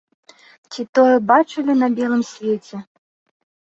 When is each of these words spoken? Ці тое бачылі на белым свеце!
Ці 0.71 0.85
тое 1.01 1.13
бачылі 1.33 1.79
на 1.85 1.93
белым 2.03 2.29
свеце! 2.35 2.87